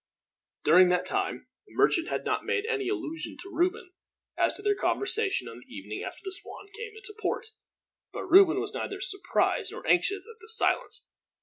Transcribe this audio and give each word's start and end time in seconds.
During 0.63 0.89
that 0.89 1.05
time 1.05 1.47
the 1.67 1.75
merchant 1.75 2.07
had 2.07 2.25
not 2.25 2.43
made 2.43 2.65
any 2.65 2.89
allusion, 2.89 3.37
to 3.37 3.53
Reuben, 3.53 3.91
as 4.35 4.55
to 4.55 4.63
their 4.63 4.73
conversation 4.73 5.47
on 5.47 5.59
the 5.59 5.71
evening 5.71 6.01
after 6.01 6.21
the 6.23 6.31
Swan 6.31 6.65
came 6.75 6.93
into 6.97 7.13
port. 7.21 7.51
But 8.11 8.23
Reuben 8.25 8.59
was 8.59 8.73
neither 8.73 8.99
surprised 8.99 9.71
nor 9.71 9.85
anxious 9.85 10.25
at 10.27 10.39
this 10.41 10.57
silence. 10.57 11.05